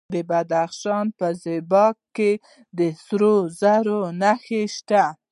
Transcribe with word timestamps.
د 0.13 0.15
بدخشان 0.29 1.05
په 1.17 1.27
زیباک 1.43 1.97
کې 2.15 2.31
د 2.77 2.79
سرو 3.05 3.35
زرو 3.59 3.99
نښې 4.21 4.63
شته. 4.75 5.03